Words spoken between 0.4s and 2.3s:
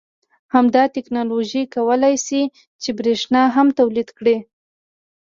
همدا تکنالوژي کولای